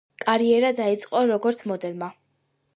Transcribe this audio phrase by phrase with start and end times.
[0.21, 2.13] კარიერა დაიწყო როგორც მოდელმა.